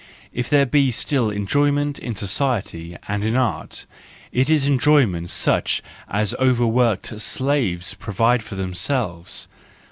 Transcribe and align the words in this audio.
If 0.33 0.49
there 0.49 0.65
be 0.65 0.89
still 0.89 1.29
enjoyment 1.29 1.99
in 1.99 2.15
society 2.15 2.97
and 3.07 3.23
in 3.23 3.35
art, 3.35 3.85
it 4.31 4.49
is 4.49 4.67
enjoyment 4.67 5.29
such 5.29 5.83
as 6.09 6.33
over 6.39 6.65
worked 6.65 7.21
slaves 7.21 7.93
provide 7.93 8.41
for 8.41 8.55
themselves. 8.55 9.47